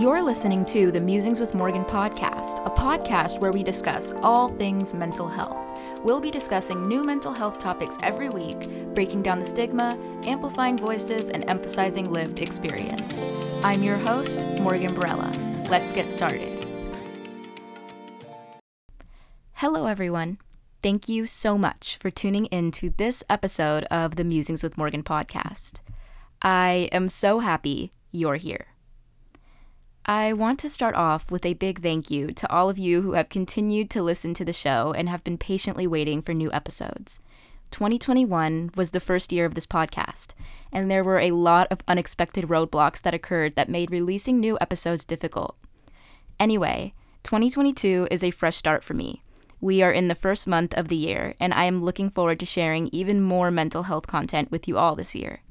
You're 0.00 0.22
listening 0.22 0.64
to 0.64 0.90
the 0.90 0.98
Musings 0.98 1.40
with 1.40 1.54
Morgan 1.54 1.84
podcast, 1.84 2.64
a 2.64 2.70
podcast 2.70 3.38
where 3.38 3.52
we 3.52 3.62
discuss 3.62 4.12
all 4.22 4.48
things 4.48 4.94
mental 4.94 5.28
health. 5.28 5.78
We'll 6.02 6.22
be 6.22 6.30
discussing 6.30 6.88
new 6.88 7.04
mental 7.04 7.34
health 7.34 7.58
topics 7.58 7.98
every 8.02 8.30
week, 8.30 8.94
breaking 8.94 9.22
down 9.22 9.40
the 9.40 9.44
stigma, 9.44 9.98
amplifying 10.24 10.78
voices, 10.78 11.28
and 11.28 11.44
emphasizing 11.50 12.10
lived 12.10 12.38
experience. 12.40 13.26
I'm 13.62 13.82
your 13.82 13.98
host, 13.98 14.46
Morgan 14.60 14.94
Barella. 14.94 15.68
Let's 15.68 15.92
get 15.92 16.08
started. 16.08 16.66
Hello, 19.52 19.84
everyone. 19.84 20.38
Thank 20.82 21.10
you 21.10 21.26
so 21.26 21.58
much 21.58 21.98
for 21.98 22.10
tuning 22.10 22.46
in 22.46 22.70
to 22.70 22.88
this 22.88 23.22
episode 23.28 23.84
of 23.90 24.16
the 24.16 24.24
Musings 24.24 24.62
with 24.62 24.78
Morgan 24.78 25.02
podcast. 25.02 25.80
I 26.40 26.88
am 26.90 27.10
so 27.10 27.40
happy 27.40 27.92
you're 28.10 28.36
here. 28.36 28.69
I 30.06 30.32
want 30.32 30.58
to 30.60 30.70
start 30.70 30.94
off 30.94 31.30
with 31.30 31.44
a 31.44 31.54
big 31.54 31.82
thank 31.82 32.10
you 32.10 32.32
to 32.32 32.50
all 32.50 32.70
of 32.70 32.78
you 32.78 33.02
who 33.02 33.12
have 33.12 33.28
continued 33.28 33.90
to 33.90 34.02
listen 34.02 34.32
to 34.34 34.44
the 34.46 34.52
show 34.52 34.92
and 34.92 35.08
have 35.10 35.22
been 35.22 35.36
patiently 35.36 35.86
waiting 35.86 36.22
for 36.22 36.32
new 36.32 36.50
episodes. 36.52 37.20
2021 37.70 38.70
was 38.74 38.90
the 38.90 38.98
first 38.98 39.30
year 39.30 39.44
of 39.44 39.54
this 39.54 39.66
podcast, 39.66 40.34
and 40.72 40.90
there 40.90 41.04
were 41.04 41.18
a 41.18 41.32
lot 41.32 41.68
of 41.70 41.82
unexpected 41.86 42.46
roadblocks 42.46 43.02
that 43.02 43.14
occurred 43.14 43.56
that 43.56 43.68
made 43.68 43.90
releasing 43.90 44.40
new 44.40 44.56
episodes 44.60 45.04
difficult. 45.04 45.56
Anyway, 46.40 46.94
2022 47.22 48.08
is 48.10 48.24
a 48.24 48.30
fresh 48.30 48.56
start 48.56 48.82
for 48.82 48.94
me. 48.94 49.22
We 49.60 49.82
are 49.82 49.92
in 49.92 50.08
the 50.08 50.14
first 50.14 50.46
month 50.46 50.72
of 50.78 50.88
the 50.88 50.96
year, 50.96 51.34
and 51.38 51.52
I 51.52 51.64
am 51.64 51.84
looking 51.84 52.08
forward 52.08 52.40
to 52.40 52.46
sharing 52.46 52.88
even 52.90 53.20
more 53.20 53.50
mental 53.50 53.82
health 53.82 54.06
content 54.06 54.50
with 54.50 54.66
you 54.66 54.78
all 54.78 54.96
this 54.96 55.14
year. 55.14 55.42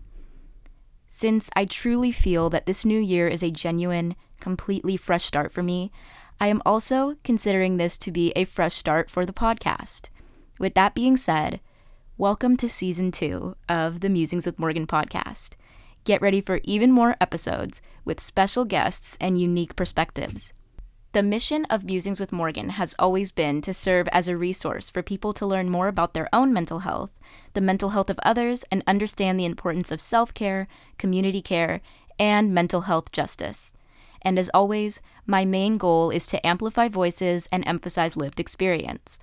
Since 1.12 1.50
I 1.56 1.66
truly 1.66 2.12
feel 2.12 2.52
that 2.52 2.68
this 2.68 2.86
new 2.86 3.00
year 3.00 3.28
is 3.28 3.42
a 3.42 3.50
genuine, 3.50 4.16
completely 4.40 4.96
fresh 4.96 5.26
start 5.26 5.52
for 5.52 5.64
me, 5.64 5.92
I 6.40 6.48
am 6.50 6.62
also 6.68 7.16
considering 7.24 7.78
this 7.78 7.98
to 7.98 8.12
be 8.12 8.32
a 8.36 8.46
fresh 8.46 8.76
start 8.76 9.10
for 9.10 9.26
the 9.26 9.34
podcast. 9.34 10.10
With 10.60 10.76
that 10.76 10.94
being 10.94 11.18
said, 11.18 11.62
welcome 12.16 12.56
to 12.58 12.70
season 12.70 13.12
two 13.12 13.56
of 13.68 14.02
the 14.02 14.10
Musings 14.10 14.46
with 14.46 14.60
Morgan 14.60 14.86
podcast. 14.86 15.56
Get 16.04 16.22
ready 16.22 16.42
for 16.42 16.60
even 16.64 16.92
more 16.92 17.16
episodes 17.20 17.82
with 18.06 18.20
special 18.20 18.64
guests 18.64 19.18
and 19.20 19.42
unique 19.42 19.76
perspectives. 19.76 20.54
The 21.12 21.24
mission 21.24 21.66
of 21.72 21.86
Musings 21.86 22.20
with 22.20 22.32
Morgan 22.32 22.70
has 22.70 22.94
always 23.00 23.32
been 23.32 23.62
to 23.62 23.74
serve 23.74 24.08
as 24.10 24.28
a 24.28 24.38
resource 24.38 24.92
for 24.92 25.02
people 25.02 25.34
to 25.34 25.46
learn 25.46 25.68
more 25.68 25.88
about 25.88 26.14
their 26.14 26.30
own 26.32 26.54
mental 26.54 26.80
health, 26.80 27.10
the 27.54 27.62
mental 27.62 27.90
health 27.90 28.12
of 28.12 28.20
others, 28.22 28.64
and 28.72 28.84
understand 28.86 29.40
the 29.40 29.46
importance 29.46 29.92
of 29.92 30.00
self 30.00 30.36
care, 30.36 30.68
community 31.00 31.42
care, 31.42 31.82
and 32.20 32.54
mental 32.54 32.82
health 32.82 33.12
justice. 33.12 33.74
And 34.22 34.38
as 34.38 34.52
always, 34.54 35.02
my 35.26 35.46
main 35.46 35.80
goal 35.80 36.12
is 36.12 36.28
to 36.28 36.46
amplify 36.46 36.90
voices 36.90 37.50
and 37.52 37.68
emphasize 37.68 38.16
lived 38.16 38.40
experience. 38.40 39.20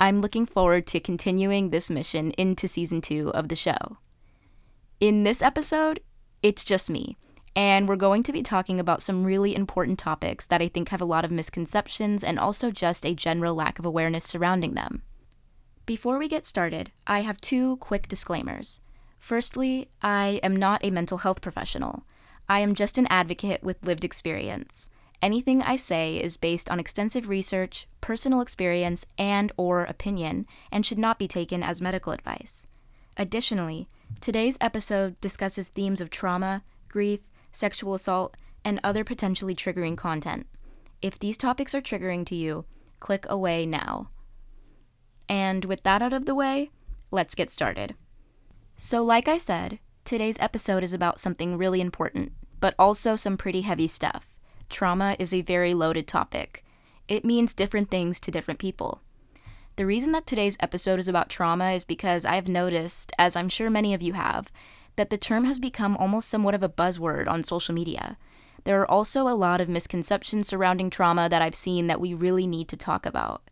I'm 0.00 0.22
looking 0.22 0.46
forward 0.46 0.86
to 0.86 1.00
continuing 1.00 1.68
this 1.68 1.90
mission 1.90 2.30
into 2.32 2.66
season 2.66 3.02
two 3.02 3.30
of 3.32 3.48
the 3.48 3.56
show. 3.56 3.98
In 5.00 5.24
this 5.24 5.42
episode, 5.42 6.00
it's 6.42 6.64
just 6.64 6.88
me 6.88 7.18
and 7.56 7.88
we're 7.88 7.96
going 7.96 8.22
to 8.22 8.32
be 8.32 8.42
talking 8.42 8.78
about 8.78 9.00
some 9.00 9.24
really 9.24 9.56
important 9.56 9.98
topics 9.98 10.44
that 10.44 10.60
I 10.60 10.68
think 10.68 10.90
have 10.90 11.00
a 11.00 11.06
lot 11.06 11.24
of 11.24 11.30
misconceptions 11.30 12.22
and 12.22 12.38
also 12.38 12.70
just 12.70 13.06
a 13.06 13.14
general 13.14 13.54
lack 13.54 13.78
of 13.78 13.86
awareness 13.86 14.26
surrounding 14.26 14.74
them. 14.74 15.02
Before 15.86 16.18
we 16.18 16.28
get 16.28 16.44
started, 16.44 16.92
I 17.06 17.20
have 17.20 17.40
two 17.40 17.78
quick 17.78 18.08
disclaimers. 18.08 18.82
Firstly, 19.18 19.88
I 20.02 20.38
am 20.42 20.54
not 20.54 20.84
a 20.84 20.90
mental 20.90 21.18
health 21.18 21.40
professional. 21.40 22.04
I 22.46 22.60
am 22.60 22.74
just 22.74 22.98
an 22.98 23.06
advocate 23.08 23.62
with 23.62 23.84
lived 23.84 24.04
experience. 24.04 24.90
Anything 25.22 25.62
I 25.62 25.76
say 25.76 26.18
is 26.18 26.36
based 26.36 26.70
on 26.70 26.78
extensive 26.78 27.26
research, 27.26 27.88
personal 28.02 28.42
experience, 28.42 29.06
and 29.16 29.50
or 29.56 29.84
opinion 29.84 30.44
and 30.70 30.84
should 30.84 30.98
not 30.98 31.18
be 31.18 31.26
taken 31.26 31.62
as 31.62 31.80
medical 31.80 32.12
advice. 32.12 32.66
Additionally, 33.16 33.88
today's 34.20 34.58
episode 34.60 35.18
discusses 35.22 35.68
themes 35.68 36.02
of 36.02 36.10
trauma, 36.10 36.62
grief, 36.88 37.20
sexual 37.56 37.94
assault, 37.94 38.36
and 38.64 38.80
other 38.82 39.04
potentially 39.04 39.54
triggering 39.54 39.96
content. 39.96 40.46
If 41.00 41.18
these 41.18 41.36
topics 41.36 41.74
are 41.74 41.80
triggering 41.80 42.26
to 42.26 42.34
you, 42.34 42.64
click 43.00 43.26
away 43.28 43.66
now. 43.66 44.08
And 45.28 45.64
with 45.64 45.82
that 45.82 46.02
out 46.02 46.12
of 46.12 46.26
the 46.26 46.34
way, 46.34 46.70
let's 47.10 47.34
get 47.34 47.50
started. 47.50 47.94
So, 48.76 49.02
like 49.02 49.28
I 49.28 49.38
said, 49.38 49.78
today's 50.04 50.38
episode 50.38 50.82
is 50.82 50.92
about 50.92 51.20
something 51.20 51.56
really 51.56 51.80
important, 51.80 52.32
but 52.60 52.74
also 52.78 53.16
some 53.16 53.36
pretty 53.36 53.62
heavy 53.62 53.88
stuff. 53.88 54.36
Trauma 54.68 55.16
is 55.18 55.32
a 55.32 55.42
very 55.42 55.74
loaded 55.74 56.06
topic. 56.06 56.64
It 57.08 57.24
means 57.24 57.54
different 57.54 57.90
things 57.90 58.20
to 58.20 58.30
different 58.30 58.60
people. 58.60 59.00
The 59.76 59.86
reason 59.86 60.12
that 60.12 60.26
today's 60.26 60.56
episode 60.60 60.98
is 60.98 61.06
about 61.06 61.28
trauma 61.28 61.72
is 61.72 61.84
because 61.84 62.24
I've 62.24 62.48
noticed, 62.48 63.12
as 63.18 63.36
I'm 63.36 63.48
sure 63.48 63.70
many 63.70 63.94
of 63.94 64.02
you 64.02 64.14
have, 64.14 64.50
that 64.96 65.10
the 65.10 65.18
term 65.18 65.44
has 65.44 65.58
become 65.58 65.96
almost 65.96 66.28
somewhat 66.28 66.54
of 66.54 66.62
a 66.62 66.68
buzzword 66.68 67.28
on 67.28 67.42
social 67.42 67.74
media. 67.74 68.16
There 68.64 68.80
are 68.80 68.90
also 68.90 69.28
a 69.28 69.36
lot 69.36 69.60
of 69.60 69.68
misconceptions 69.68 70.48
surrounding 70.48 70.90
trauma 70.90 71.28
that 71.28 71.42
I've 71.42 71.54
seen 71.54 71.86
that 71.86 72.00
we 72.00 72.14
really 72.14 72.46
need 72.46 72.68
to 72.68 72.76
talk 72.76 73.06
about. 73.06 73.42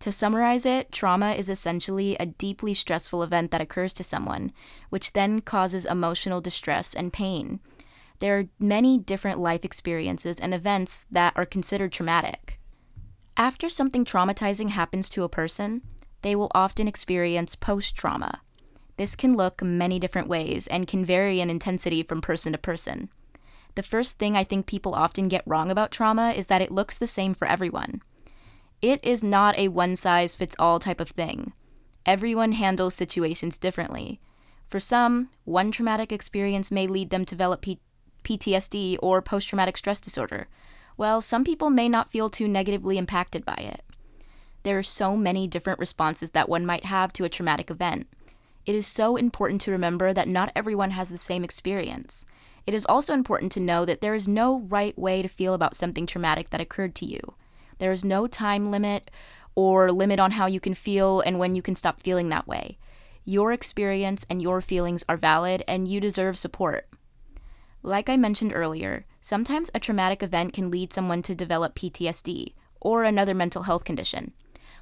To 0.00 0.10
summarize 0.10 0.64
it, 0.64 0.90
trauma 0.90 1.32
is 1.32 1.50
essentially 1.50 2.16
a 2.16 2.24
deeply 2.24 2.72
stressful 2.72 3.22
event 3.22 3.50
that 3.50 3.60
occurs 3.60 3.92
to 3.94 4.04
someone, 4.04 4.52
which 4.88 5.12
then 5.12 5.42
causes 5.42 5.84
emotional 5.84 6.40
distress 6.40 6.94
and 6.94 7.12
pain. 7.12 7.60
There 8.20 8.38
are 8.38 8.48
many 8.58 8.96
different 8.96 9.40
life 9.40 9.62
experiences 9.62 10.40
and 10.40 10.54
events 10.54 11.04
that 11.10 11.34
are 11.36 11.44
considered 11.44 11.92
traumatic. 11.92 12.58
After 13.36 13.68
something 13.68 14.06
traumatizing 14.06 14.70
happens 14.70 15.10
to 15.10 15.24
a 15.24 15.28
person, 15.28 15.82
they 16.22 16.34
will 16.34 16.50
often 16.54 16.88
experience 16.88 17.54
post 17.54 17.94
trauma, 17.94 18.40
this 19.00 19.16
can 19.16 19.34
look 19.34 19.62
many 19.62 19.98
different 19.98 20.28
ways 20.28 20.66
and 20.66 20.86
can 20.86 21.06
vary 21.06 21.40
in 21.40 21.48
intensity 21.48 22.02
from 22.02 22.20
person 22.20 22.52
to 22.52 22.58
person. 22.58 23.08
The 23.74 23.82
first 23.82 24.18
thing 24.18 24.36
I 24.36 24.44
think 24.44 24.66
people 24.66 24.94
often 24.94 25.26
get 25.28 25.42
wrong 25.46 25.70
about 25.70 25.90
trauma 25.90 26.32
is 26.32 26.48
that 26.48 26.60
it 26.60 26.70
looks 26.70 26.98
the 26.98 27.06
same 27.06 27.32
for 27.32 27.48
everyone. 27.48 28.02
It 28.82 29.02
is 29.02 29.24
not 29.24 29.56
a 29.56 29.68
one 29.68 29.96
size 29.96 30.34
fits 30.34 30.54
all 30.58 30.78
type 30.78 31.00
of 31.00 31.08
thing. 31.08 31.54
Everyone 32.04 32.52
handles 32.52 32.94
situations 32.94 33.56
differently. 33.56 34.20
For 34.68 34.78
some, 34.78 35.30
one 35.44 35.70
traumatic 35.70 36.12
experience 36.12 36.70
may 36.70 36.86
lead 36.86 37.08
them 37.08 37.24
to 37.24 37.34
develop 37.34 37.62
P- 37.62 37.80
PTSD 38.22 38.98
or 39.00 39.22
post 39.22 39.48
traumatic 39.48 39.78
stress 39.78 39.98
disorder, 39.98 40.46
while 40.96 41.22
some 41.22 41.42
people 41.42 41.70
may 41.70 41.88
not 41.88 42.10
feel 42.10 42.28
too 42.28 42.46
negatively 42.46 42.98
impacted 42.98 43.46
by 43.46 43.56
it. 43.56 43.82
There 44.62 44.76
are 44.76 44.82
so 44.82 45.16
many 45.16 45.48
different 45.48 45.78
responses 45.78 46.32
that 46.32 46.50
one 46.50 46.66
might 46.66 46.84
have 46.84 47.14
to 47.14 47.24
a 47.24 47.30
traumatic 47.30 47.70
event. 47.70 48.06
It 48.70 48.76
is 48.76 48.86
so 48.86 49.16
important 49.16 49.60
to 49.62 49.72
remember 49.72 50.12
that 50.12 50.28
not 50.28 50.52
everyone 50.54 50.92
has 50.92 51.10
the 51.10 51.18
same 51.18 51.42
experience. 51.42 52.24
It 52.66 52.72
is 52.72 52.86
also 52.86 53.12
important 53.12 53.50
to 53.50 53.60
know 53.60 53.84
that 53.84 54.00
there 54.00 54.14
is 54.14 54.28
no 54.28 54.60
right 54.60 54.96
way 54.96 55.22
to 55.22 55.28
feel 55.28 55.54
about 55.54 55.74
something 55.74 56.06
traumatic 56.06 56.50
that 56.50 56.60
occurred 56.60 56.94
to 56.94 57.04
you. 57.04 57.18
There 57.78 57.90
is 57.90 58.04
no 58.04 58.28
time 58.28 58.70
limit 58.70 59.10
or 59.56 59.90
limit 59.90 60.20
on 60.20 60.30
how 60.30 60.46
you 60.46 60.60
can 60.60 60.74
feel 60.74 61.20
and 61.20 61.40
when 61.40 61.56
you 61.56 61.62
can 61.62 61.74
stop 61.74 62.00
feeling 62.00 62.28
that 62.28 62.46
way. 62.46 62.78
Your 63.24 63.50
experience 63.52 64.24
and 64.30 64.40
your 64.40 64.60
feelings 64.60 65.04
are 65.08 65.16
valid 65.16 65.64
and 65.66 65.88
you 65.88 65.98
deserve 65.98 66.38
support. 66.38 66.86
Like 67.82 68.08
I 68.08 68.16
mentioned 68.16 68.52
earlier, 68.54 69.04
sometimes 69.20 69.72
a 69.74 69.80
traumatic 69.80 70.22
event 70.22 70.52
can 70.52 70.70
lead 70.70 70.92
someone 70.92 71.22
to 71.22 71.34
develop 71.34 71.74
PTSD 71.74 72.52
or 72.80 73.02
another 73.02 73.34
mental 73.34 73.64
health 73.64 73.82
condition. 73.82 74.32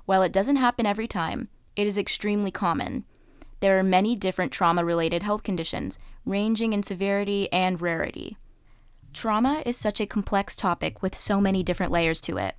While 0.05 0.23
it 0.23 0.33
doesn't 0.33 0.57
happen 0.57 0.85
every 0.85 1.09
time, 1.09 1.49
it 1.75 1.87
is 1.87 1.97
extremely 1.97 2.51
common 2.51 3.07
there 3.61 3.79
are 3.79 3.83
many 3.83 4.15
different 4.15 4.53
trauma 4.53 4.85
related 4.85 5.23
health 5.23 5.43
conditions, 5.43 5.99
ranging 6.25 6.73
in 6.73 6.83
severity 6.83 7.51
and 7.53 7.81
rarity. 7.81 8.37
Trauma 9.13 9.63
is 9.67 9.77
such 9.77 10.01
a 10.01 10.07
complex 10.07 10.55
topic 10.55 11.03
with 11.03 11.15
so 11.15 11.41
many 11.41 11.63
different 11.63 11.91
layers 11.91 12.21
to 12.21 12.37
it. 12.37 12.55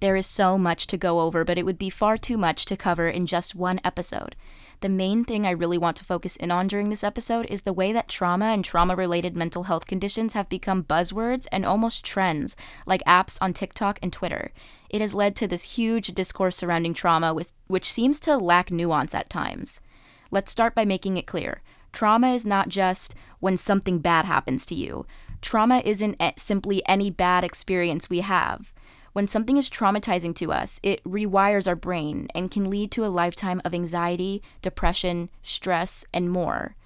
There 0.00 0.16
is 0.16 0.26
so 0.26 0.58
much 0.58 0.88
to 0.88 0.96
go 0.96 1.20
over, 1.20 1.44
but 1.44 1.58
it 1.58 1.64
would 1.64 1.78
be 1.78 1.88
far 1.88 2.16
too 2.16 2.36
much 2.36 2.64
to 2.66 2.76
cover 2.76 3.08
in 3.08 3.24
just 3.24 3.54
one 3.54 3.80
episode. 3.84 4.34
The 4.80 4.88
main 4.88 5.24
thing 5.24 5.46
I 5.46 5.52
really 5.52 5.78
want 5.78 5.96
to 5.98 6.04
focus 6.04 6.34
in 6.34 6.50
on 6.50 6.66
during 6.66 6.90
this 6.90 7.04
episode 7.04 7.46
is 7.46 7.62
the 7.62 7.72
way 7.72 7.92
that 7.92 8.08
trauma 8.08 8.46
and 8.46 8.64
trauma 8.64 8.96
related 8.96 9.36
mental 9.36 9.62
health 9.62 9.86
conditions 9.86 10.32
have 10.32 10.48
become 10.48 10.82
buzzwords 10.82 11.46
and 11.52 11.64
almost 11.64 12.04
trends, 12.04 12.56
like 12.84 13.04
apps 13.04 13.38
on 13.40 13.52
TikTok 13.52 14.00
and 14.02 14.12
Twitter. 14.12 14.50
It 14.90 15.00
has 15.00 15.14
led 15.14 15.36
to 15.36 15.46
this 15.46 15.76
huge 15.76 16.08
discourse 16.08 16.56
surrounding 16.56 16.94
trauma, 16.94 17.32
which 17.68 17.92
seems 17.92 18.18
to 18.20 18.36
lack 18.36 18.72
nuance 18.72 19.14
at 19.14 19.30
times. 19.30 19.80
Let's 20.32 20.50
start 20.50 20.74
by 20.74 20.86
making 20.86 21.18
it 21.18 21.26
clear. 21.26 21.60
Trauma 21.92 22.32
is 22.32 22.46
not 22.46 22.70
just 22.70 23.14
when 23.38 23.58
something 23.58 23.98
bad 23.98 24.24
happens 24.24 24.64
to 24.64 24.74
you. 24.74 25.04
Trauma 25.42 25.82
isn't 25.84 26.18
simply 26.38 26.82
any 26.88 27.10
bad 27.10 27.44
experience 27.44 28.08
we 28.08 28.20
have. 28.20 28.72
When 29.12 29.28
something 29.28 29.58
is 29.58 29.68
traumatizing 29.68 30.34
to 30.36 30.50
us, 30.50 30.80
it 30.82 31.04
rewires 31.04 31.68
our 31.68 31.76
brain 31.76 32.28
and 32.34 32.50
can 32.50 32.70
lead 32.70 32.90
to 32.92 33.04
a 33.04 33.12
lifetime 33.12 33.60
of 33.62 33.74
anxiety, 33.74 34.42
depression, 34.62 35.28
stress, 35.42 36.06
and 36.14 36.30
more. 36.30 36.76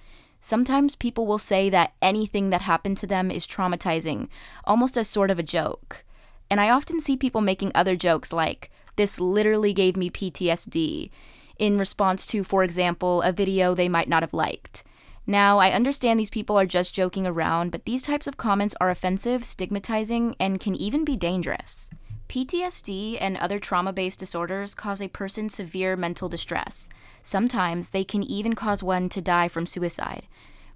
Sometimes 0.41 0.97
people 0.97 1.25
will 1.25 1.37
say 1.37 1.69
that 1.69 1.93
anything 2.01 2.49
that 2.49 2.63
happened 2.63 2.97
to 2.97 3.07
them 3.07 3.31
is 3.31 3.47
traumatizing, 3.47 4.27
almost 4.65 4.97
as 4.97 5.07
sort 5.07 5.31
of 5.31 5.39
a 5.39 5.43
joke. 5.43 6.03
And 6.51 6.59
I 6.59 6.69
often 6.69 6.99
see 6.99 7.15
people 7.15 7.39
making 7.39 7.71
other 7.73 7.95
jokes 7.95 8.33
like, 8.33 8.69
this 8.97 9.21
literally 9.21 9.71
gave 9.71 9.95
me 9.95 10.09
PTSD, 10.09 11.11
in 11.59 11.77
response 11.77 12.25
to, 12.27 12.43
for 12.43 12.63
example, 12.63 13.21
a 13.21 13.31
video 13.31 13.73
they 13.73 13.89
might 13.89 14.09
not 14.09 14.23
have 14.23 14.33
liked. 14.33 14.83
Now, 15.25 15.57
I 15.57 15.71
understand 15.71 16.19
these 16.19 16.29
people 16.29 16.57
are 16.57 16.65
just 16.65 16.95
joking 16.95 17.27
around, 17.27 17.71
but 17.71 17.85
these 17.85 18.03
types 18.03 18.27
of 18.27 18.37
comments 18.37 18.75
are 18.79 18.89
offensive, 18.89 19.45
stigmatizing, 19.45 20.35
and 20.39 20.59
can 20.59 20.73
even 20.75 21.03
be 21.03 21.17
dangerous. 21.17 21.89
PTSD 22.29 23.17
and 23.19 23.37
other 23.37 23.59
trauma 23.59 23.93
based 23.93 24.19
disorders 24.19 24.75
cause 24.75 25.01
a 25.01 25.07
person 25.07 25.49
severe 25.49 25.95
mental 25.95 26.29
distress. 26.29 26.89
Sometimes 27.23 27.89
they 27.89 28.03
can 28.03 28.23
even 28.23 28.55
cause 28.55 28.83
one 28.83 29.09
to 29.09 29.21
die 29.21 29.47
from 29.47 29.65
suicide. 29.65 30.23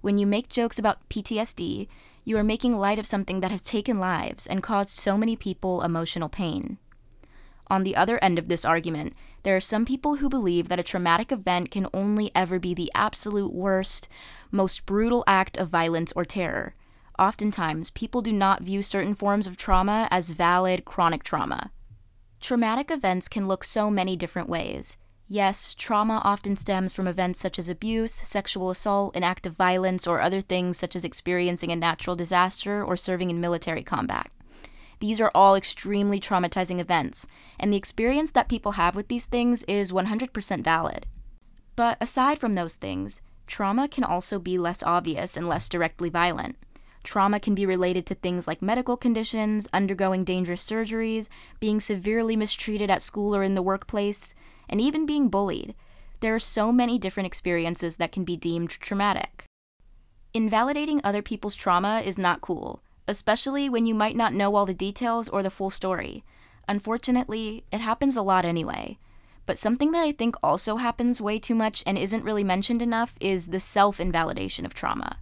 When 0.00 0.18
you 0.18 0.26
make 0.26 0.48
jokes 0.48 0.78
about 0.78 1.08
PTSD, 1.08 1.88
you 2.24 2.36
are 2.36 2.44
making 2.44 2.78
light 2.78 2.98
of 2.98 3.06
something 3.06 3.40
that 3.40 3.50
has 3.50 3.62
taken 3.62 3.98
lives 3.98 4.46
and 4.46 4.62
caused 4.62 4.90
so 4.90 5.18
many 5.18 5.36
people 5.36 5.82
emotional 5.82 6.28
pain. 6.28 6.78
On 7.68 7.84
the 7.84 7.96
other 7.96 8.18
end 8.22 8.38
of 8.38 8.48
this 8.48 8.64
argument, 8.64 9.14
there 9.42 9.56
are 9.56 9.60
some 9.60 9.84
people 9.84 10.16
who 10.16 10.28
believe 10.28 10.68
that 10.68 10.78
a 10.78 10.84
traumatic 10.84 11.32
event 11.32 11.70
can 11.70 11.88
only 11.92 12.30
ever 12.34 12.58
be 12.58 12.74
the 12.74 12.90
absolute 12.94 13.52
worst, 13.52 14.08
most 14.50 14.86
brutal 14.86 15.24
act 15.26 15.56
of 15.56 15.68
violence 15.68 16.12
or 16.14 16.24
terror. 16.24 16.74
Oftentimes, 17.18 17.90
people 17.90 18.22
do 18.22 18.32
not 18.32 18.62
view 18.62 18.82
certain 18.82 19.14
forms 19.14 19.46
of 19.46 19.56
trauma 19.56 20.08
as 20.10 20.30
valid 20.30 20.84
chronic 20.84 21.22
trauma. 21.22 21.70
Traumatic 22.40 22.90
events 22.90 23.28
can 23.28 23.46
look 23.46 23.64
so 23.64 23.90
many 23.90 24.16
different 24.16 24.48
ways. 24.48 24.96
Yes, 25.26 25.74
trauma 25.74 26.20
often 26.24 26.56
stems 26.56 26.92
from 26.92 27.06
events 27.06 27.38
such 27.38 27.58
as 27.58 27.68
abuse, 27.68 28.12
sexual 28.12 28.70
assault, 28.70 29.16
an 29.16 29.22
act 29.22 29.46
of 29.46 29.54
violence, 29.54 30.06
or 30.06 30.20
other 30.20 30.40
things 30.40 30.76
such 30.76 30.94
as 30.94 31.04
experiencing 31.04 31.70
a 31.72 31.76
natural 31.76 32.16
disaster 32.16 32.84
or 32.84 32.96
serving 32.96 33.30
in 33.30 33.40
military 33.40 33.82
combat. 33.82 34.30
These 35.02 35.20
are 35.20 35.32
all 35.34 35.56
extremely 35.56 36.20
traumatizing 36.20 36.78
events, 36.78 37.26
and 37.58 37.72
the 37.72 37.76
experience 37.76 38.30
that 38.30 38.48
people 38.48 38.72
have 38.72 38.94
with 38.94 39.08
these 39.08 39.26
things 39.26 39.64
is 39.64 39.90
100% 39.90 40.62
valid. 40.62 41.08
But 41.74 41.98
aside 42.00 42.38
from 42.38 42.54
those 42.54 42.76
things, 42.76 43.20
trauma 43.48 43.88
can 43.88 44.04
also 44.04 44.38
be 44.38 44.58
less 44.58 44.80
obvious 44.84 45.36
and 45.36 45.48
less 45.48 45.68
directly 45.68 46.08
violent. 46.08 46.54
Trauma 47.02 47.40
can 47.40 47.56
be 47.56 47.66
related 47.66 48.06
to 48.06 48.14
things 48.14 48.46
like 48.46 48.62
medical 48.62 48.96
conditions, 48.96 49.68
undergoing 49.72 50.22
dangerous 50.22 50.64
surgeries, 50.64 51.28
being 51.58 51.80
severely 51.80 52.36
mistreated 52.36 52.88
at 52.88 53.02
school 53.02 53.34
or 53.34 53.42
in 53.42 53.56
the 53.56 53.60
workplace, 53.60 54.36
and 54.68 54.80
even 54.80 55.04
being 55.04 55.28
bullied. 55.28 55.74
There 56.20 56.32
are 56.32 56.38
so 56.38 56.70
many 56.70 56.96
different 56.96 57.26
experiences 57.26 57.96
that 57.96 58.12
can 58.12 58.22
be 58.22 58.36
deemed 58.36 58.70
traumatic. 58.70 59.46
Invalidating 60.32 61.00
other 61.02 61.22
people's 61.22 61.56
trauma 61.56 62.02
is 62.04 62.18
not 62.18 62.40
cool, 62.40 62.84
especially 63.08 63.68
when 63.68 63.86
you 63.86 63.94
might 63.94 64.16
not 64.16 64.34
know 64.34 64.54
all 64.54 64.66
the 64.66 64.74
details 64.74 65.28
or 65.28 65.42
the 65.42 65.50
full 65.50 65.70
story. 65.70 66.24
Unfortunately, 66.68 67.64
it 67.72 67.80
happens 67.80 68.16
a 68.16 68.22
lot 68.22 68.44
anyway. 68.44 68.98
But 69.46 69.58
something 69.58 69.92
that 69.92 70.04
I 70.04 70.12
think 70.12 70.36
also 70.42 70.76
happens 70.76 71.20
way 71.20 71.38
too 71.38 71.54
much 71.54 71.82
and 71.86 71.98
isn't 71.98 72.24
really 72.24 72.44
mentioned 72.44 72.80
enough 72.80 73.14
is 73.20 73.48
the 73.48 73.60
self 73.60 73.98
invalidation 74.00 74.64
of 74.64 74.74
trauma. 74.74 75.18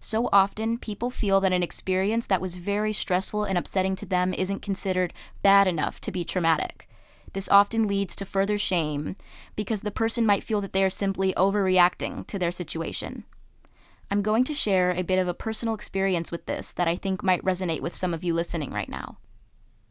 So 0.00 0.28
often, 0.32 0.78
people 0.78 1.10
feel 1.10 1.40
that 1.40 1.52
an 1.52 1.62
experience 1.62 2.26
that 2.28 2.40
was 2.40 2.56
very 2.56 2.92
stressful 2.92 3.44
and 3.44 3.58
upsetting 3.58 3.96
to 3.96 4.06
them 4.06 4.32
isn't 4.32 4.62
considered 4.62 5.12
bad 5.42 5.66
enough 5.66 6.00
to 6.02 6.12
be 6.12 6.24
traumatic. 6.24 6.88
This 7.32 7.48
often 7.48 7.86
leads 7.86 8.16
to 8.16 8.24
further 8.24 8.58
shame 8.58 9.16
because 9.54 9.82
the 9.82 9.90
person 9.90 10.24
might 10.24 10.44
feel 10.44 10.60
that 10.60 10.72
they 10.72 10.84
are 10.84 10.90
simply 10.90 11.34
overreacting 11.34 12.26
to 12.28 12.38
their 12.38 12.50
situation. 12.50 13.24
I'm 14.10 14.22
going 14.22 14.44
to 14.44 14.54
share 14.54 14.90
a 14.92 15.02
bit 15.02 15.18
of 15.18 15.28
a 15.28 15.34
personal 15.34 15.74
experience 15.74 16.32
with 16.32 16.46
this 16.46 16.72
that 16.72 16.88
I 16.88 16.96
think 16.96 17.22
might 17.22 17.44
resonate 17.44 17.82
with 17.82 17.94
some 17.94 18.14
of 18.14 18.24
you 18.24 18.32
listening 18.32 18.72
right 18.72 18.88
now. 18.88 19.18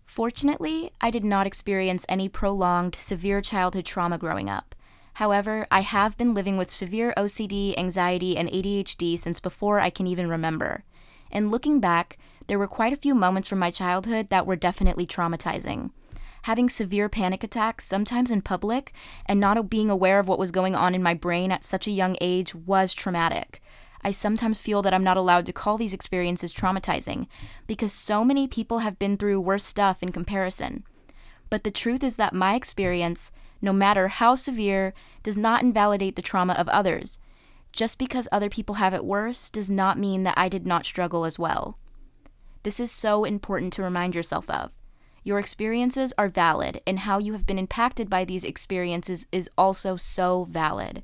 Fortunately, 0.05 0.91
I 0.99 1.11
did 1.11 1.23
not 1.23 1.45
experience 1.45 2.05
any 2.09 2.27
prolonged, 2.27 2.95
severe 2.95 3.41
childhood 3.41 3.85
trauma 3.85 4.17
growing 4.17 4.49
up. 4.49 4.73
However, 5.15 5.67
I 5.69 5.81
have 5.81 6.17
been 6.17 6.33
living 6.33 6.57
with 6.57 6.71
severe 6.71 7.13
OCD, 7.15 7.77
anxiety, 7.77 8.37
and 8.37 8.49
ADHD 8.49 9.19
since 9.19 9.39
before 9.39 9.79
I 9.79 9.89
can 9.89 10.07
even 10.07 10.29
remember. 10.29 10.83
And 11.31 11.51
looking 11.51 11.79
back, 11.79 12.17
there 12.47 12.57
were 12.57 12.67
quite 12.67 12.93
a 12.93 12.97
few 12.97 13.13
moments 13.13 13.47
from 13.47 13.59
my 13.59 13.69
childhood 13.69 14.29
that 14.29 14.47
were 14.47 14.55
definitely 14.55 15.05
traumatizing. 15.05 15.91
Having 16.43 16.69
severe 16.69 17.09
panic 17.09 17.43
attacks, 17.43 17.85
sometimes 17.85 18.31
in 18.31 18.41
public, 18.41 18.93
and 19.25 19.39
not 19.39 19.69
being 19.69 19.89
aware 19.89 20.19
of 20.19 20.27
what 20.27 20.39
was 20.39 20.51
going 20.51 20.75
on 20.75 20.95
in 20.95 21.03
my 21.03 21.13
brain 21.13 21.51
at 21.51 21.65
such 21.65 21.87
a 21.87 21.91
young 21.91 22.15
age 22.21 22.55
was 22.55 22.93
traumatic. 22.93 23.61
I 24.07 24.12
sometimes 24.12 24.57
feel 24.57 24.81
that 24.83 24.94
I'm 24.94 25.04
not 25.04 25.18
allowed 25.18 25.45
to 25.48 25.51
call 25.51 25.77
these 25.77 25.92
experiences 25.92 26.54
traumatizing 26.54 27.27
because 27.68 27.92
so 27.92 28.24
many 28.24 28.48
people 28.48 28.80
have 28.80 28.98
been 28.98 29.18
through 29.18 29.42
worse 29.42 29.65
stuff 29.65 30.01
in 30.01 30.13
comparison. 30.13 30.86
But 31.50 31.65
the 31.65 31.71
truth 31.71 32.06
is 32.06 32.15
that 32.15 32.33
my 32.33 32.56
experience, 32.56 33.33
no 33.62 33.74
matter 33.74 34.07
how 34.07 34.36
severe, 34.36 34.94
does 35.24 35.38
not 35.38 35.62
invalidate 35.62 36.15
the 36.15 36.21
trauma 36.21 36.54
of 36.54 36.69
others. 36.69 37.19
Just 37.74 38.00
because 38.00 38.30
other 38.31 38.48
people 38.50 38.75
have 38.75 38.94
it 38.94 39.04
worse 39.04 39.50
does 39.50 39.69
not 39.69 40.00
mean 40.00 40.24
that 40.24 40.38
I 40.38 40.48
did 40.48 40.65
not 40.65 40.86
struggle 40.86 41.25
as 41.25 41.38
well. 41.38 41.77
This 42.63 42.80
is 42.80 42.89
so 42.89 43.25
important 43.25 43.74
to 43.74 43.83
remind 43.83 44.15
yourself 44.15 44.50
of. 44.50 44.71
Your 45.25 45.38
experiences 45.38 46.13
are 46.18 46.30
valid, 46.30 46.80
and 46.88 47.00
how 47.00 47.18
you 47.18 47.33
have 47.33 47.45
been 47.45 47.60
impacted 47.60 48.10
by 48.10 48.24
these 48.24 48.45
experiences 48.45 49.27
is 49.33 49.50
also 49.57 49.98
so 49.98 50.45
valid. 50.45 51.03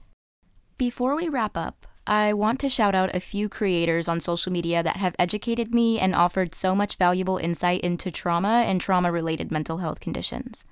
Before 0.78 1.18
we 1.18 1.28
wrap 1.28 1.58
up, 1.58 1.86
I 2.06 2.34
want 2.34 2.60
to 2.60 2.70
shout 2.70 2.96
out 2.96 3.16
a 3.16 3.22
few 3.22 3.48
creators 3.48 4.10
on 4.10 4.20
social 4.20 4.52
media 4.52 4.84
that 4.84 4.98
have 4.98 5.16
educated 5.18 5.74
me 5.74 6.00
and 6.00 6.14
offered 6.14 6.54
so 6.54 6.76
much 6.76 6.98
valuable 6.98 7.38
insight 7.38 7.80
into 7.80 8.12
trauma 8.12 8.66
and 8.68 8.82
trauma 8.82 9.10
related 9.10 9.54
mental 9.54 9.78
health 9.78 10.02
conditions. 10.02 10.66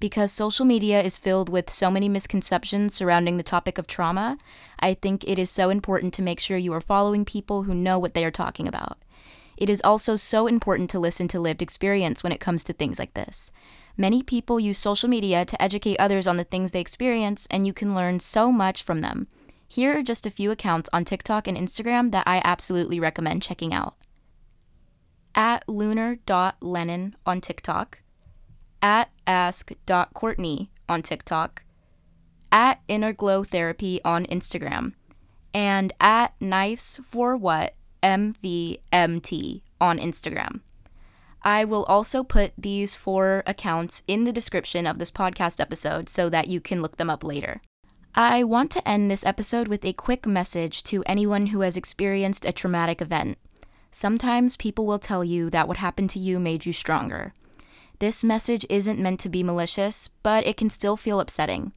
Because 0.00 0.32
social 0.32 0.66
media 0.66 1.00
is 1.00 1.16
filled 1.16 1.48
with 1.48 1.70
so 1.70 1.88
many 1.88 2.08
misconceptions 2.08 2.94
surrounding 2.94 3.36
the 3.36 3.44
topic 3.44 3.78
of 3.78 3.86
trauma, 3.86 4.38
I 4.80 4.94
think 4.94 5.22
it 5.22 5.38
is 5.38 5.50
so 5.50 5.70
important 5.70 6.14
to 6.14 6.22
make 6.22 6.40
sure 6.40 6.56
you 6.56 6.72
are 6.72 6.80
following 6.80 7.24
people 7.24 7.62
who 7.62 7.74
know 7.74 7.96
what 7.96 8.14
they 8.14 8.24
are 8.24 8.32
talking 8.32 8.66
about. 8.66 8.98
It 9.56 9.70
is 9.70 9.80
also 9.84 10.16
so 10.16 10.48
important 10.48 10.90
to 10.90 10.98
listen 10.98 11.28
to 11.28 11.38
lived 11.38 11.62
experience 11.62 12.24
when 12.24 12.32
it 12.32 12.40
comes 12.40 12.64
to 12.64 12.72
things 12.72 12.98
like 12.98 13.14
this. 13.14 13.52
Many 13.96 14.24
people 14.24 14.58
use 14.58 14.78
social 14.78 15.08
media 15.08 15.44
to 15.44 15.62
educate 15.62 16.00
others 16.00 16.26
on 16.26 16.38
the 16.38 16.44
things 16.44 16.72
they 16.72 16.80
experience, 16.80 17.46
and 17.52 17.68
you 17.68 17.72
can 17.72 17.94
learn 17.94 18.18
so 18.18 18.50
much 18.50 18.82
from 18.82 19.00
them. 19.00 19.28
Here 19.72 19.98
are 19.98 20.02
just 20.02 20.26
a 20.26 20.30
few 20.30 20.50
accounts 20.50 20.90
on 20.92 21.06
TikTok 21.06 21.48
and 21.48 21.56
Instagram 21.56 22.10
that 22.10 22.28
I 22.28 22.42
absolutely 22.44 23.00
recommend 23.00 23.40
checking 23.40 23.72
out. 23.72 23.96
At 25.34 25.66
lunar.lennon 25.66 27.14
on 27.24 27.40
TikTok, 27.40 28.02
at 28.82 29.08
ask.courtney 29.26 30.70
on 30.90 31.00
TikTok, 31.00 31.64
at 32.52 32.82
Inner 32.86 33.14
Glow 33.14 33.44
Therapy 33.44 33.98
on 34.04 34.26
Instagram, 34.26 34.92
and 35.54 35.94
at 35.98 36.34
Knives 36.38 37.00
for 37.02 37.34
What 37.34 37.74
MVMT 38.02 39.62
on 39.80 39.98
Instagram. 39.98 40.60
I 41.40 41.64
will 41.64 41.84
also 41.84 42.22
put 42.22 42.52
these 42.58 42.94
four 42.94 43.42
accounts 43.46 44.02
in 44.06 44.24
the 44.24 44.34
description 44.34 44.86
of 44.86 44.98
this 44.98 45.10
podcast 45.10 45.60
episode 45.60 46.10
so 46.10 46.28
that 46.28 46.48
you 46.48 46.60
can 46.60 46.82
look 46.82 46.98
them 46.98 47.08
up 47.08 47.24
later. 47.24 47.62
I 48.14 48.44
want 48.44 48.70
to 48.72 48.86
end 48.86 49.10
this 49.10 49.24
episode 49.24 49.68
with 49.68 49.86
a 49.86 49.94
quick 49.94 50.26
message 50.26 50.82
to 50.82 51.02
anyone 51.06 51.46
who 51.46 51.62
has 51.62 51.78
experienced 51.78 52.44
a 52.44 52.52
traumatic 52.52 53.00
event. 53.00 53.38
Sometimes 53.90 54.54
people 54.58 54.84
will 54.84 54.98
tell 54.98 55.24
you 55.24 55.48
that 55.48 55.66
what 55.66 55.78
happened 55.78 56.10
to 56.10 56.18
you 56.18 56.38
made 56.38 56.66
you 56.66 56.74
stronger. 56.74 57.32
This 58.00 58.22
message 58.22 58.66
isn't 58.68 58.98
meant 58.98 59.18
to 59.20 59.30
be 59.30 59.42
malicious, 59.42 60.10
but 60.22 60.46
it 60.46 60.58
can 60.58 60.68
still 60.68 60.94
feel 60.94 61.20
upsetting. 61.20 61.72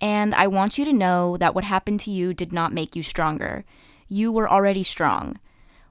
And 0.00 0.34
I 0.34 0.48
want 0.48 0.76
you 0.76 0.84
to 0.86 0.92
know 0.92 1.36
that 1.36 1.54
what 1.54 1.62
happened 1.62 2.00
to 2.00 2.10
you 2.10 2.34
did 2.34 2.52
not 2.52 2.72
make 2.72 2.96
you 2.96 3.04
stronger. 3.04 3.64
You 4.08 4.32
were 4.32 4.50
already 4.50 4.82
strong. 4.82 5.36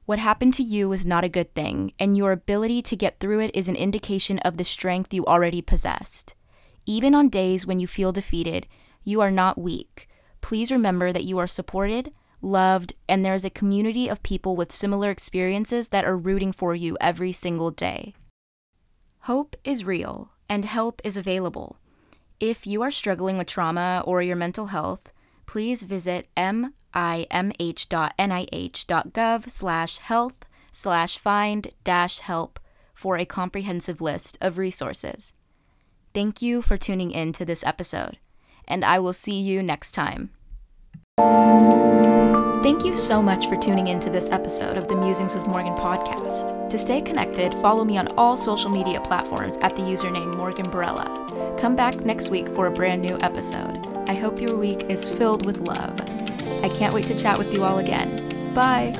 What 0.05 0.19
happened 0.19 0.55
to 0.55 0.63
you 0.63 0.91
is 0.91 1.05
not 1.05 1.23
a 1.23 1.29
good 1.29 1.55
thing, 1.55 1.93
and 1.97 2.17
your 2.17 2.33
ability 2.33 2.81
to 2.81 2.97
get 2.97 3.21
through 3.21 3.39
it 3.39 3.51
is 3.53 3.69
an 3.69 3.77
indication 3.77 4.39
of 4.39 4.57
the 4.57 4.65
strength 4.65 5.13
you 5.13 5.25
already 5.25 5.61
possessed. 5.61 6.35
Even 6.85 7.15
on 7.15 7.29
days 7.29 7.65
when 7.65 7.79
you 7.79 7.87
feel 7.87 8.11
defeated, 8.11 8.67
you 9.03 9.21
are 9.21 9.31
not 9.31 9.57
weak. 9.57 10.07
Please 10.41 10.71
remember 10.71 11.11
that 11.11 11.23
you 11.23 11.37
are 11.37 11.47
supported, 11.47 12.11
loved, 12.41 12.93
and 13.07 13.23
there 13.23 13.33
is 13.33 13.45
a 13.45 13.49
community 13.49 14.07
of 14.07 14.23
people 14.23 14.55
with 14.55 14.71
similar 14.71 15.09
experiences 15.09 15.89
that 15.89 16.05
are 16.05 16.17
rooting 16.17 16.51
for 16.51 16.75
you 16.75 16.97
every 17.01 17.31
single 17.31 17.71
day. 17.71 18.13
Hope 19.21 19.55
is 19.63 19.83
real, 19.83 20.31
and 20.47 20.65
help 20.65 21.01
is 21.03 21.17
available. 21.17 21.77
If 22.39 22.65
you 22.65 22.81
are 22.81 22.91
struggling 22.91 23.37
with 23.37 23.47
trauma 23.47 24.01
or 24.05 24.21
your 24.21 24.37
mental 24.37 24.67
health, 24.67 25.11
please 25.45 25.83
visit 25.83 26.27
nimh.nih.gov 26.37 26.69
slash 29.49 29.97
health 29.97 30.45
slash 30.71 31.17
find 31.17 31.73
dash 31.83 32.19
help 32.19 32.59
for 32.93 33.17
a 33.17 33.25
comprehensive 33.25 33.99
list 34.01 34.37
of 34.39 34.57
resources. 34.57 35.33
Thank 36.13 36.41
you 36.41 36.61
for 36.61 36.77
tuning 36.77 37.11
in 37.11 37.33
to 37.33 37.43
this 37.45 37.65
episode 37.65 38.17
and 38.69 38.85
I 38.85 38.99
will 38.99 39.13
see 39.13 39.39
you 39.39 39.63
next 39.63 39.91
time. 39.91 40.29
Thank 42.61 42.85
you 42.85 42.93
so 42.95 43.21
much 43.21 43.47
for 43.47 43.57
tuning 43.57 43.87
in 43.87 43.99
to 44.01 44.09
this 44.09 44.29
episode 44.31 44.77
of 44.77 44.87
the 44.87 44.95
Musings 44.95 45.33
with 45.33 45.47
Morgan 45.47 45.73
podcast. 45.73 46.69
To 46.69 46.77
stay 46.77 47.01
connected, 47.01 47.53
follow 47.55 47.83
me 47.83 47.97
on 47.97 48.07
all 48.09 48.37
social 48.37 48.69
media 48.69 49.01
platforms 49.01 49.57
at 49.57 49.75
the 49.75 49.81
username 49.81 50.35
Morgan 50.37 50.67
Barella. 50.67 51.57
Come 51.57 51.75
back 51.75 52.05
next 52.05 52.29
week 52.29 52.47
for 52.47 52.67
a 52.67 52.71
brand 52.71 53.01
new 53.01 53.17
episode. 53.21 53.85
I 54.07 54.13
hope 54.13 54.39
your 54.39 54.55
week 54.55 54.83
is 54.83 55.09
filled 55.09 55.45
with 55.45 55.67
love. 55.67 55.99
I 56.63 56.69
can't 56.69 56.93
wait 56.93 57.07
to 57.07 57.17
chat 57.17 57.37
with 57.37 57.53
you 57.53 57.63
all 57.63 57.79
again. 57.79 58.53
Bye. 58.53 58.95